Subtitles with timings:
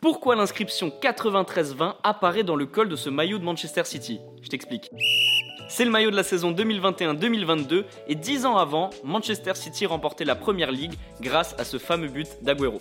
[0.00, 4.18] Pourquoi l'inscription 93-20 apparaît dans le col de ce maillot de Manchester City?
[4.40, 4.90] Je t'explique.
[5.68, 10.36] C'est le maillot de la saison 2021-2022 et 10 ans avant, Manchester City remportait la
[10.36, 12.80] Première Ligue grâce à ce fameux but d'Aguero.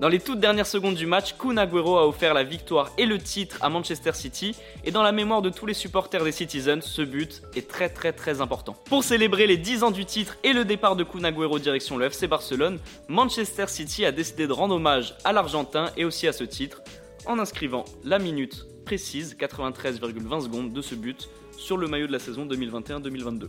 [0.00, 3.18] Dans les toutes dernières secondes du match, Kun Agüero a offert la victoire et le
[3.18, 4.54] titre à Manchester City.
[4.84, 8.12] Et dans la mémoire de tous les supporters des Citizens, ce but est très très
[8.12, 8.76] très important.
[8.84, 12.06] Pour célébrer les 10 ans du titre et le départ de Kun Agüero direction le
[12.06, 16.44] FC Barcelone, Manchester City a décidé de rendre hommage à l'Argentin et aussi à ce
[16.44, 16.80] titre
[17.26, 22.20] en inscrivant la minute précise, 93,20 secondes de ce but, sur le maillot de la
[22.20, 23.48] saison 2021-2022.